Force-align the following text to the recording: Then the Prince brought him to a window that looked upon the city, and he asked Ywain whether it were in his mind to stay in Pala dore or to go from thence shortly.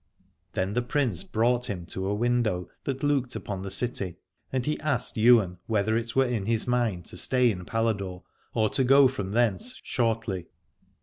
Then 0.53 0.73
the 0.73 0.81
Prince 0.81 1.23
brought 1.23 1.69
him 1.69 1.85
to 1.85 2.07
a 2.07 2.15
window 2.15 2.71
that 2.85 3.03
looked 3.03 3.35
upon 3.35 3.61
the 3.61 3.69
city, 3.69 4.15
and 4.51 4.65
he 4.65 4.79
asked 4.79 5.15
Ywain 5.15 5.59
whether 5.67 5.95
it 5.95 6.15
were 6.15 6.25
in 6.25 6.47
his 6.47 6.65
mind 6.65 7.05
to 7.05 7.17
stay 7.17 7.51
in 7.51 7.63
Pala 7.65 7.93
dore 7.93 8.23
or 8.55 8.67
to 8.71 8.83
go 8.83 9.07
from 9.07 9.29
thence 9.29 9.79
shortly. 9.83 10.47